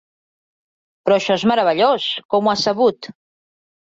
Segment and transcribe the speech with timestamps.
[1.03, 2.07] Però això és meravellós!
[2.35, 3.11] Com ho has sabut?